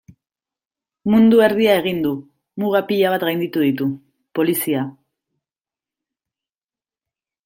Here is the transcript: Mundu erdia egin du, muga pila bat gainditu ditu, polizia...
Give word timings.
Mundu 1.15 1.41
erdia 1.47 1.73
egin 1.81 1.99
du, 2.05 2.13
muga 2.63 2.81
pila 2.87 3.11
bat 3.15 3.25
gainditu 3.29 3.63
ditu, 3.65 3.89
polizia... 4.39 4.87